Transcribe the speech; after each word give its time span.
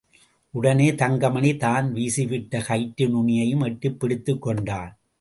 உடனே 0.51 0.95
தங்கமணி 0.95 1.57
தான் 1.57 1.93
வீசிவிட்ட 1.93 2.65
கயிற்று 2.65 3.07
நுனியையும் 3.09 3.63
எட்டிப் 3.63 3.99
பிடித்துக்கொண்டான். 3.99 5.01